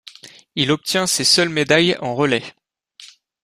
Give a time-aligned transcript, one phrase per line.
[0.55, 2.55] Il obtient ses seules médailles en relais.